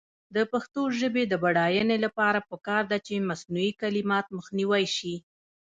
[0.35, 5.15] د پښتو ژبې د بډاینې لپاره پکار ده چې مصنوعي کلمات مخنیوی شي.